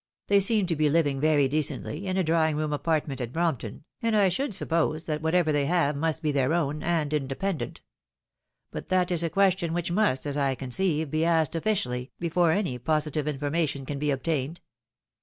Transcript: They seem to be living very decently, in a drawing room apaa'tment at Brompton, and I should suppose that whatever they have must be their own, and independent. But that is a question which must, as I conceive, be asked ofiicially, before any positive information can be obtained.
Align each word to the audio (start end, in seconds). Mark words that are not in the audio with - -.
They 0.29 0.39
seem 0.39 0.65
to 0.65 0.75
be 0.75 0.89
living 0.89 1.19
very 1.21 1.47
decently, 1.47 2.07
in 2.07 2.17
a 2.17 2.23
drawing 2.23 2.57
room 2.57 2.71
apaa'tment 2.71 3.21
at 3.21 3.31
Brompton, 3.31 3.83
and 4.01 4.17
I 4.17 4.29
should 4.29 4.55
suppose 4.55 5.05
that 5.05 5.21
whatever 5.21 5.51
they 5.51 5.67
have 5.67 5.95
must 5.95 6.23
be 6.23 6.31
their 6.31 6.55
own, 6.55 6.81
and 6.81 7.13
independent. 7.13 7.81
But 8.71 8.87
that 8.89 9.11
is 9.11 9.21
a 9.21 9.29
question 9.29 9.73
which 9.75 9.91
must, 9.91 10.25
as 10.25 10.37
I 10.37 10.55
conceive, 10.55 11.11
be 11.11 11.23
asked 11.23 11.53
ofiicially, 11.53 12.09
before 12.19 12.51
any 12.51 12.79
positive 12.79 13.27
information 13.27 13.85
can 13.85 13.99
be 13.99 14.09
obtained. 14.09 14.59